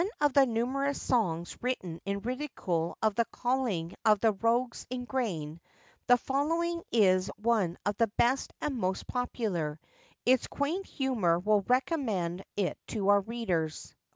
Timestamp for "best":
8.17-8.51